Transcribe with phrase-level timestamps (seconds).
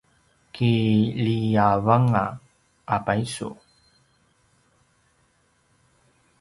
[0.53, 2.23] kiliavanga
[2.95, 3.49] a paysu